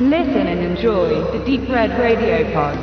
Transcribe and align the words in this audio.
Listen 0.00 0.48
and 0.48 0.60
enjoy 0.60 1.22
the 1.30 1.38
Deep 1.46 1.70
Red 1.70 1.92
Radio 1.92 2.44
Pod. 2.52 2.76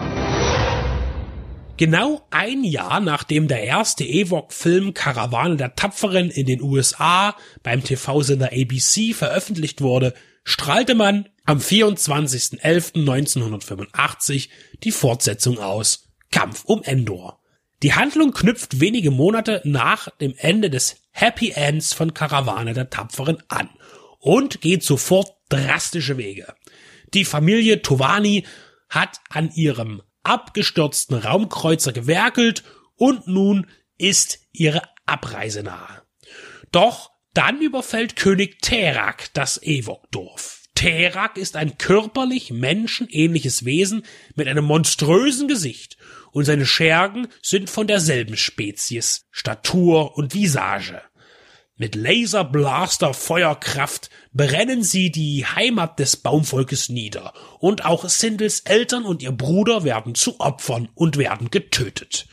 Genau 1.76 2.26
ein 2.30 2.64
Jahr 2.64 3.02
nachdem 3.02 3.50
der 3.50 3.64
erste 3.64 4.06
Ewok-Film 4.06 4.94
Karawane 4.94 5.58
der 5.58 5.76
Tapferen 5.76 6.32
in 6.32 6.46
den 6.46 6.62
USA 6.62 7.36
beim 7.64 7.84
TV-Sender 7.84 8.54
ABC 8.54 9.14
veröffentlicht 9.14 9.82
wurde, 9.82 10.14
strahlte 10.46 10.96
man 10.96 11.28
am 11.44 11.58
24.11.1985 11.58 14.48
die 14.82 14.94
Fortsetzung 14.94 15.60
aus 15.60 16.08
Kampf 16.32 16.64
um 16.64 16.82
Endor. 16.82 17.42
Die 17.84 17.94
Handlung 17.94 18.32
knüpft 18.32 18.80
wenige 18.80 19.12
Monate 19.12 19.60
nach 19.66 20.08
dem 20.22 20.34
Ende 20.38 20.70
des 20.70 20.96
Happy 21.12 21.52
Ends 21.52 21.92
von 21.92 22.14
Karawane 22.14 22.72
der 22.72 22.90
Tapferen 22.90 23.44
an 23.50 23.70
und 24.20 24.62
geht 24.62 24.84
sofort 24.84 25.34
drastische 25.50 26.16
Wege. 26.16 26.48
Die 27.14 27.26
Familie 27.26 27.82
Tovani 27.82 28.46
hat 28.90 29.20
an 29.30 29.52
ihrem 29.54 30.02
abgestürzten 30.24 31.16
Raumkreuzer 31.16 31.94
gewerkelt 31.94 32.64
und 32.96 33.28
nun 33.28 33.68
ist 33.98 34.40
ihre 34.52 34.82
Abreise 35.06 35.64
nahe. 35.64 36.02
Doch 36.72 37.12
dann 37.34 37.62
überfällt 37.62 38.16
König 38.16 38.62
Terak 38.62 39.34
das 39.34 39.62
Ewok-Dorf. 39.62 40.62
Terak 40.76 41.38
ist 41.38 41.58
ein 41.58 41.78
körperlich 41.78 42.52
menschenähnliches 42.52 43.66
Wesen 43.66 44.04
mit 44.36 44.48
einem 44.48 44.66
monströsen 44.66 45.48
Gesicht 45.48 45.98
und 46.32 46.46
seine 46.46 46.66
Schergen 46.66 47.28
sind 47.42 47.70
von 47.70 47.88
derselben 47.88 48.38
Spezies, 48.38 49.28
Statur 49.32 50.18
und 50.18 50.34
Visage. 50.34 51.02
Mit 51.82 51.96
Laserblaster 51.96 53.12
Feuerkraft 53.16 54.12
brennen 54.34 54.84
sie 54.84 55.10
die 55.10 55.48
Heimat 55.48 55.98
des 55.98 56.16
Baumvolkes 56.16 56.90
nieder, 56.90 57.34
und 57.58 57.86
auch 57.86 58.08
Sindels 58.08 58.60
Eltern 58.60 59.04
und 59.04 59.24
ihr 59.24 59.32
Bruder 59.32 59.84
werden 59.84 60.14
zu 60.14 60.40
Opfern 60.40 60.90
und 60.94 61.18
werden 61.18 61.50
getötet. 61.50 62.28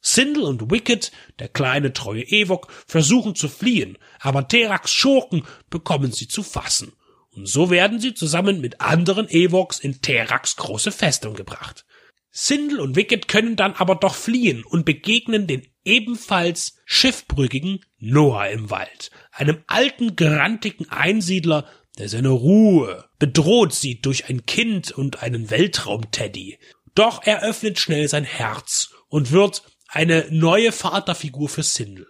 Sindel 0.00 0.44
und 0.44 0.70
Wicked, 0.70 1.12
der 1.38 1.48
kleine 1.48 1.92
treue 1.92 2.22
Ewok, 2.22 2.72
versuchen 2.86 3.34
zu 3.34 3.50
fliehen, 3.50 3.98
aber 4.20 4.48
Teraks 4.48 4.92
Schurken 4.92 5.42
bekommen 5.68 6.10
sie 6.10 6.26
zu 6.26 6.42
fassen. 6.42 6.94
Und 7.28 7.46
so 7.46 7.68
werden 7.68 8.00
sie 8.00 8.14
zusammen 8.14 8.62
mit 8.62 8.80
anderen 8.80 9.28
Ewoks 9.28 9.80
in 9.80 10.00
Teraks 10.00 10.56
große 10.56 10.92
Festung 10.92 11.34
gebracht. 11.34 11.84
Sindel 12.30 12.80
und 12.80 12.96
Wicked 12.96 13.28
können 13.28 13.56
dann 13.56 13.74
aber 13.74 13.96
doch 13.96 14.14
fliehen 14.14 14.64
und 14.64 14.86
begegnen 14.86 15.46
den 15.46 15.73
ebenfalls 15.84 16.76
schiffbrüchigen 16.84 17.80
Noah 17.98 18.48
im 18.48 18.70
Wald, 18.70 19.10
einem 19.32 19.62
alten, 19.66 20.16
grantigen 20.16 20.88
Einsiedler, 20.90 21.66
der 21.98 22.08
seine 22.08 22.30
Ruhe 22.30 23.08
bedroht 23.18 23.72
sieht 23.72 24.04
durch 24.06 24.28
ein 24.28 24.46
Kind 24.46 24.90
und 24.90 25.22
einen 25.22 25.50
Weltraum-Teddy. 25.50 26.58
Doch 26.94 27.22
er 27.24 27.42
öffnet 27.42 27.78
schnell 27.78 28.08
sein 28.08 28.24
Herz 28.24 28.90
und 29.08 29.30
wird 29.30 29.62
eine 29.88 30.26
neue 30.30 30.72
Vaterfigur 30.72 31.48
für 31.48 31.62
Sindel. 31.62 32.08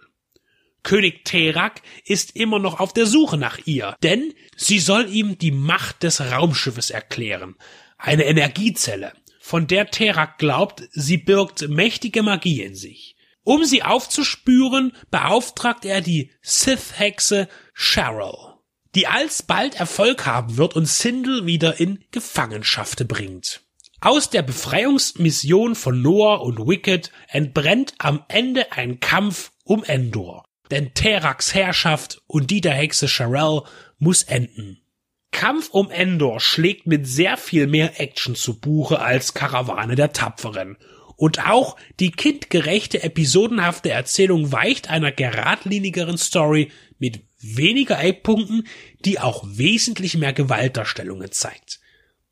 König 0.83 1.25
Terak 1.25 1.81
ist 2.05 2.35
immer 2.35 2.59
noch 2.59 2.79
auf 2.79 2.93
der 2.93 3.07
Suche 3.07 3.37
nach 3.37 3.59
ihr, 3.65 3.95
denn 4.03 4.33
sie 4.55 4.79
soll 4.79 5.09
ihm 5.09 5.37
die 5.37 5.51
Macht 5.51 6.03
des 6.03 6.21
Raumschiffes 6.21 6.91
erklären, 6.91 7.55
eine 7.97 8.25
Energiezelle, 8.25 9.13
von 9.39 9.67
der 9.67 9.91
Terak 9.91 10.37
glaubt, 10.37 10.83
sie 10.91 11.17
birgt 11.17 11.69
mächtige 11.69 12.23
Magie 12.23 12.61
in 12.61 12.75
sich. 12.75 13.14
Um 13.45 13.63
sie 13.63 13.83
aufzuspüren, 13.83 14.91
beauftragt 15.11 15.85
er 15.85 16.01
die 16.01 16.31
Sith-Hexe 16.41 17.47
Cheryl, 17.75 18.55
die 18.95 19.05
alsbald 19.05 19.75
Erfolg 19.75 20.25
haben 20.25 20.57
wird 20.57 20.75
und 20.75 20.87
Sindel 20.87 21.45
wieder 21.45 21.79
in 21.79 22.03
Gefangenschaft 22.09 23.07
bringt. 23.07 23.61
Aus 24.01 24.31
der 24.31 24.41
Befreiungsmission 24.41 25.75
von 25.75 26.01
Noah 26.01 26.41
und 26.41 26.57
Wicked 26.57 27.11
entbrennt 27.27 27.93
am 27.99 28.23
Ende 28.29 28.71
ein 28.71 28.99
Kampf 28.99 29.51
um 29.63 29.83
Endor. 29.83 30.45
Denn 30.71 30.95
Teraks 30.95 31.53
Herrschaft 31.53 32.23
und 32.25 32.49
die 32.49 32.61
der 32.61 32.73
Hexe 32.73 33.05
Cheryl 33.07 33.61
muss 33.99 34.23
enden. 34.23 34.81
Kampf 35.29 35.69
um 35.69 35.91
Endor 35.91 36.39
schlägt 36.39 36.87
mit 36.87 37.05
sehr 37.05 37.37
viel 37.37 37.67
mehr 37.67 37.99
Action 37.99 38.33
zu 38.33 38.59
Buche 38.59 38.99
als 38.99 39.35
Karawane 39.35 39.95
der 39.95 40.13
Tapferen. 40.13 40.77
Und 41.15 41.47
auch 41.47 41.77
die 41.99 42.11
kindgerechte, 42.11 43.03
episodenhafte 43.03 43.89
Erzählung 43.89 44.51
weicht 44.51 44.89
einer 44.89 45.11
geradlinigeren 45.11 46.17
Story 46.17 46.71
mit 46.99 47.21
weniger 47.39 48.03
Eckpunkten, 48.03 48.67
die 48.99 49.19
auch 49.19 49.43
wesentlich 49.47 50.17
mehr 50.17 50.33
Gewaltdarstellungen 50.33 51.31
zeigt. 51.31 51.79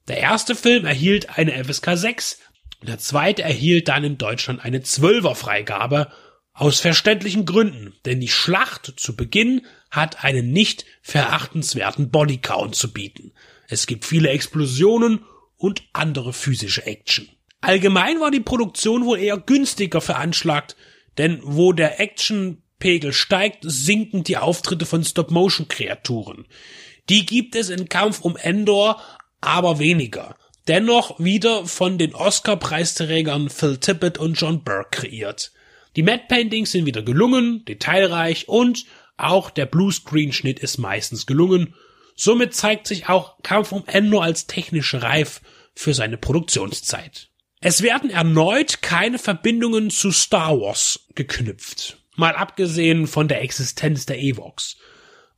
Der 0.08 0.18
erste 0.18 0.56
Film 0.56 0.86
erhielt 0.86 1.38
eine 1.38 1.64
FSK 1.64 1.92
6, 1.96 2.40
der 2.82 2.98
zweite 2.98 3.44
erhielt 3.44 3.88
dann 3.88 4.04
in 4.04 4.18
Deutschland 4.18 4.64
eine 4.64 4.80
12er 4.80 5.36
Freigabe 5.36 6.12
aus 6.52 6.82
verständlichen 6.82 7.46
Gründen, 7.46 7.94
denn 8.06 8.20
die 8.20 8.28
Schlacht 8.28 8.94
zu 8.98 9.16
Beginn 9.16 9.66
hat 9.90 10.24
einen 10.24 10.52
nicht 10.52 10.86
verachtenswerten 11.02 12.10
Bodycount 12.12 12.76
zu 12.76 12.92
bieten. 12.92 13.32
Es 13.68 13.88
gibt 13.88 14.06
viele 14.06 14.30
Explosionen 14.30 15.24
und 15.58 15.84
andere 15.94 16.34
physische 16.34 16.86
Action. 16.86 17.30
Allgemein 17.64 18.20
war 18.20 18.30
die 18.30 18.42
Produktion 18.42 19.06
wohl 19.06 19.20
eher 19.20 19.38
günstiger 19.38 20.02
veranschlagt, 20.02 20.76
denn 21.18 21.40
wo 21.44 21.72
der 21.72 22.02
Actionpegel 22.02 23.14
steigt, 23.14 23.60
sinken 23.62 24.26
die 24.26 24.36
Auftritte 24.36 24.86
von 24.86 25.02
Stop-Motion-Kreaturen. 25.02 26.46
Die 27.08 27.26
gibt 27.26 27.56
es 27.56 27.70
in 27.70 27.88
Kampf 27.88 28.20
um 28.20 28.36
Endor 28.36 29.02
aber 29.40 29.80
weniger. 29.80 30.36
Dennoch 30.68 31.18
wieder 31.22 31.66
von 31.66 31.98
den 31.98 32.14
Oscar-Preisträgern 32.14 33.50
Phil 33.50 33.78
Tippett 33.78 34.18
und 34.18 34.34
John 34.34 34.66
Burke 34.66 35.02
kreiert. 35.02 35.54
Die 35.96 36.04
Matte 36.04 36.26
Paintings 36.28 36.74
sind 36.74 36.86
wieder 36.86 37.02
gelungen, 37.02 37.64
detailreich 37.64 38.50
und 38.50 38.86
auch 39.16 39.50
der 39.50 39.68
Bluescreen-Schnitt 39.68 40.60
ist 40.60 40.80
meistens 40.80 41.26
gelungen. 41.26 41.76
Somit 42.18 42.56
zeigt 42.56 42.88
sich 42.88 43.08
auch 43.08 43.42
Kampf 43.42 43.72
um 43.72 43.86
Endor 43.88 44.22
als 44.22 44.48
technisch 44.48 44.96
reif 44.96 45.40
für 45.74 45.94
seine 45.94 46.18
Produktionszeit. 46.18 47.30
Es 47.66 47.82
werden 47.82 48.10
erneut 48.10 48.82
keine 48.82 49.18
Verbindungen 49.18 49.90
zu 49.90 50.12
Star 50.12 50.60
Wars 50.60 51.08
geknüpft. 51.16 51.98
Mal 52.18 52.36
abgesehen 52.36 53.08
von 53.08 53.30
der 53.30 53.42
Existenz 53.42 54.06
der 54.06 54.20
Evox. 54.20 54.76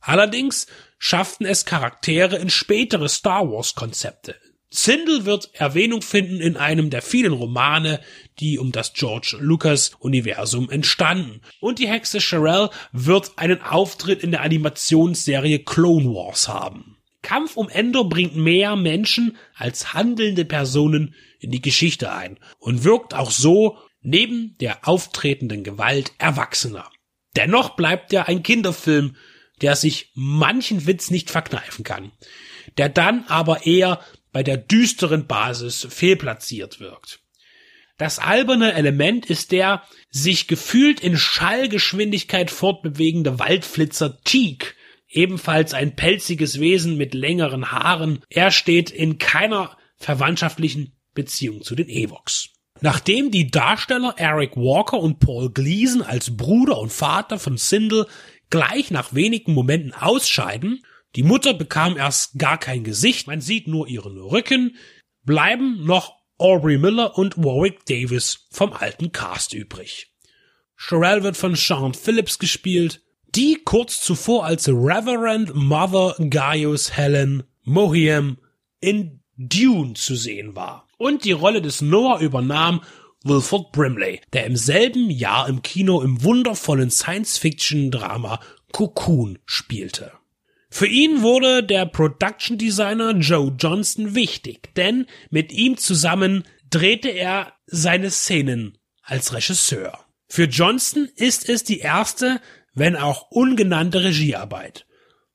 Allerdings 0.00 0.66
schafften 0.98 1.46
es 1.46 1.66
Charaktere 1.66 2.34
in 2.34 2.50
spätere 2.50 3.08
Star 3.08 3.48
Wars 3.48 3.76
Konzepte. 3.76 4.34
Zindel 4.70 5.24
wird 5.24 5.50
Erwähnung 5.52 6.02
finden 6.02 6.40
in 6.40 6.56
einem 6.56 6.90
der 6.90 7.00
vielen 7.00 7.32
Romane, 7.32 8.00
die 8.40 8.58
um 8.58 8.72
das 8.72 8.92
George 8.92 9.36
Lucas 9.38 9.92
Universum 10.00 10.68
entstanden. 10.68 11.42
Und 11.60 11.78
die 11.78 11.88
Hexe 11.88 12.20
Sherelle 12.20 12.70
wird 12.90 13.38
einen 13.38 13.62
Auftritt 13.62 14.24
in 14.24 14.32
der 14.32 14.42
Animationsserie 14.42 15.60
Clone 15.60 16.06
Wars 16.06 16.48
haben. 16.48 16.96
Kampf 17.22 17.56
um 17.56 17.68
Endor 17.68 18.08
bringt 18.08 18.34
mehr 18.34 18.74
Menschen 18.74 19.36
als 19.54 19.94
handelnde 19.94 20.44
Personen 20.44 21.14
in 21.38 21.50
die 21.50 21.62
Geschichte 21.62 22.12
ein 22.12 22.38
und 22.58 22.84
wirkt 22.84 23.14
auch 23.14 23.30
so 23.30 23.78
neben 24.02 24.56
der 24.58 24.86
auftretenden 24.86 25.64
Gewalt 25.64 26.12
erwachsener. 26.18 26.90
Dennoch 27.36 27.76
bleibt 27.76 28.12
er 28.12 28.28
ein 28.28 28.42
Kinderfilm, 28.42 29.16
der 29.60 29.76
sich 29.76 30.10
manchen 30.14 30.86
Witz 30.86 31.10
nicht 31.10 31.30
verkneifen 31.30 31.84
kann, 31.84 32.12
der 32.78 32.88
dann 32.88 33.24
aber 33.28 33.66
eher 33.66 34.00
bei 34.32 34.42
der 34.42 34.56
düsteren 34.56 35.26
Basis 35.26 35.86
fehlplatziert 35.90 36.80
wirkt. 36.80 37.20
Das 37.98 38.18
alberne 38.18 38.74
Element 38.74 39.26
ist 39.26 39.52
der 39.52 39.82
sich 40.10 40.46
gefühlt 40.46 41.00
in 41.00 41.16
Schallgeschwindigkeit 41.16 42.50
fortbewegende 42.50 43.38
Waldflitzer 43.38 44.20
Teak, 44.22 44.76
ebenfalls 45.08 45.72
ein 45.72 45.96
pelziges 45.96 46.60
Wesen 46.60 46.98
mit 46.98 47.14
längeren 47.14 47.72
Haaren. 47.72 48.22
Er 48.28 48.50
steht 48.50 48.90
in 48.90 49.16
keiner 49.16 49.76
verwandtschaftlichen 49.96 50.92
Beziehung 51.16 51.62
zu 51.62 51.74
den 51.74 51.88
Evox. 51.88 52.50
Nachdem 52.80 53.32
die 53.32 53.50
Darsteller 53.50 54.14
Eric 54.18 54.56
Walker 54.56 55.00
und 55.00 55.18
Paul 55.18 55.50
Gleason 55.50 56.02
als 56.02 56.36
Bruder 56.36 56.78
und 56.78 56.92
Vater 56.92 57.40
von 57.40 57.56
Sindel 57.56 58.06
gleich 58.50 58.92
nach 58.92 59.14
wenigen 59.14 59.54
Momenten 59.54 59.92
ausscheiden, 59.92 60.84
die 61.16 61.24
Mutter 61.24 61.54
bekam 61.54 61.96
erst 61.96 62.38
gar 62.38 62.58
kein 62.58 62.84
Gesicht, 62.84 63.26
man 63.26 63.40
sieht 63.40 63.66
nur 63.66 63.88
ihren 63.88 64.18
Rücken, 64.18 64.76
bleiben 65.24 65.84
noch 65.84 66.14
Aubrey 66.38 66.76
Miller 66.76 67.16
und 67.16 67.38
Warwick 67.38 67.86
Davis 67.86 68.46
vom 68.50 68.74
alten 68.74 69.10
Cast 69.10 69.54
übrig. 69.54 70.12
Sherelle 70.76 71.22
wird 71.22 71.38
von 71.38 71.54
Sean 71.54 71.94
Phillips 71.94 72.38
gespielt, 72.38 73.02
die 73.34 73.58
kurz 73.64 74.00
zuvor 74.00 74.44
als 74.44 74.68
Reverend 74.68 75.54
Mother 75.54 76.14
Gaius 76.28 76.94
Helen 76.96 77.44
Mohiam 77.64 78.36
in 78.80 79.22
Dune 79.36 79.94
zu 79.94 80.14
sehen 80.14 80.54
war. 80.54 80.85
Und 80.98 81.24
die 81.24 81.32
Rolle 81.32 81.62
des 81.62 81.80
Noah 81.80 82.20
übernahm 82.20 82.82
Wilford 83.24 83.72
Brimley, 83.72 84.20
der 84.32 84.46
im 84.46 84.56
selben 84.56 85.10
Jahr 85.10 85.48
im 85.48 85.62
Kino 85.62 86.00
im 86.00 86.22
wundervollen 86.22 86.90
Science-Fiction-Drama 86.90 88.40
Cocoon 88.72 89.38
spielte. 89.44 90.12
Für 90.70 90.86
ihn 90.86 91.22
wurde 91.22 91.62
der 91.62 91.86
Production 91.86 92.58
Designer 92.58 93.12
Joe 93.16 93.54
Johnston 93.58 94.14
wichtig, 94.14 94.74
denn 94.74 95.06
mit 95.30 95.52
ihm 95.52 95.76
zusammen 95.76 96.44
drehte 96.70 97.08
er 97.08 97.54
seine 97.66 98.10
Szenen 98.10 98.78
als 99.02 99.32
Regisseur. 99.32 99.98
Für 100.28 100.44
Johnston 100.44 101.08
ist 101.16 101.48
es 101.48 101.64
die 101.64 101.78
erste, 101.78 102.40
wenn 102.74 102.96
auch 102.96 103.30
ungenannte 103.30 104.04
Regiearbeit. 104.04 104.86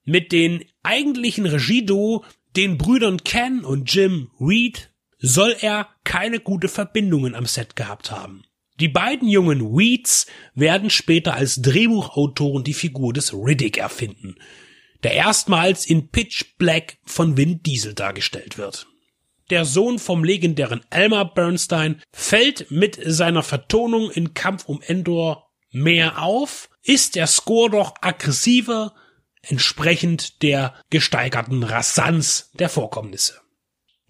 Mit 0.03 0.31
den 0.31 0.65
eigentlichen 0.83 1.45
Regieduo, 1.45 2.23
den 2.55 2.77
Brüdern 2.77 3.23
Ken 3.23 3.63
und 3.63 3.91
Jim 3.91 4.29
Reed, 4.39 4.90
soll 5.21 5.55
er 5.61 5.87
keine 6.03 6.39
gute 6.39 6.67
Verbindungen 6.67 7.35
am 7.35 7.45
Set 7.45 7.75
gehabt 7.75 8.11
haben. 8.11 8.43
Die 8.79 8.87
beiden 8.87 9.27
jungen 9.27 9.77
Weeds 9.77 10.25
werden 10.55 10.89
später 10.89 11.35
als 11.35 11.61
Drehbuchautoren 11.61 12.63
die 12.63 12.73
Figur 12.73 13.13
des 13.13 13.33
Riddick 13.33 13.77
erfinden, 13.77 14.35
der 15.03 15.13
erstmals 15.13 15.85
in 15.85 16.09
Pitch 16.09 16.57
Black 16.57 16.97
von 17.03 17.37
Vin 17.37 17.61
Diesel 17.61 17.93
dargestellt 17.93 18.57
wird. 18.57 18.87
Der 19.51 19.65
Sohn 19.65 19.99
vom 19.99 20.23
legendären 20.23 20.81
Elmer 20.89 21.25
Bernstein 21.25 22.01
fällt 22.11 22.71
mit 22.71 22.97
seiner 23.03 23.43
Vertonung 23.43 24.09
in 24.09 24.33
Kampf 24.33 24.65
um 24.65 24.81
Endor 24.81 25.51
mehr 25.71 26.23
auf, 26.23 26.69
ist 26.83 27.15
der 27.15 27.27
Score 27.27 27.69
doch 27.69 27.93
aggressiver, 28.01 28.95
entsprechend 29.41 30.41
der 30.41 30.73
gesteigerten 30.89 31.63
Rasanz 31.63 32.49
der 32.53 32.69
Vorkommnisse. 32.69 33.41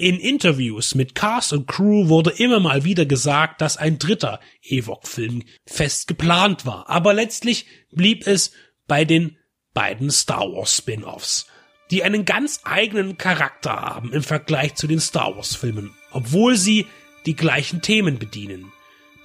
In 0.02 0.20
Interviews 0.20 0.96
mit 0.96 1.14
Cast 1.14 1.54
und 1.54 1.68
Crew 1.68 2.10
wurde 2.10 2.32
immer 2.32 2.60
mal 2.60 2.84
wieder 2.84 3.06
gesagt, 3.06 3.62
dass 3.62 3.78
ein 3.78 4.00
dritter 4.00 4.40
Ewok-Film 4.64 5.44
fest 5.68 6.08
geplant 6.08 6.66
war, 6.66 6.90
aber 6.90 7.14
letztlich 7.14 7.68
blieb 7.92 8.26
es 8.26 8.52
bei 8.88 9.06
den 9.06 9.38
beiden 9.76 10.10
Star 10.10 10.52
Wars 10.52 10.76
Spin-offs, 10.76 11.46
die 11.92 12.02
einen 12.04 12.26
ganz 12.26 12.62
eigenen 12.64 13.20
Charakter 13.20 13.74
haben 13.80 14.12
im 14.12 14.24
Vergleich 14.24 14.74
zu 14.74 14.88
den 14.88 15.00
Star 15.00 15.36
Wars 15.36 15.56
Filmen, 15.56 15.94
obwohl 16.10 16.58
sie 16.58 16.88
die 17.28 17.36
gleichen 17.36 17.84
Themen 17.84 18.18
bedienen. 18.18 18.72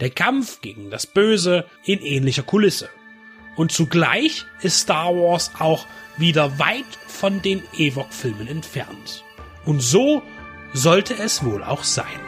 Der 0.01 0.11
Kampf 0.11 0.61
gegen 0.61 0.91
das 0.91 1.07
Böse 1.07 1.65
in 1.87 2.03
ähnlicher 2.03 2.43
Kulisse. 2.43 2.91
Und 3.57 3.73
zugleich 3.73 4.45
ist 4.61 4.81
Star 4.81 5.17
Wars 5.17 5.53
auch 5.59 5.87
wieder 6.19 6.59
weit 6.59 6.85
von 7.07 7.41
den 7.41 7.63
Ewok-Filmen 7.79 8.47
entfernt. 8.47 9.25
Und 9.65 9.81
so 9.81 10.23
sollte 10.73 11.15
es 11.15 11.45
wohl 11.45 11.63
auch 11.63 11.85
sein. 11.85 12.26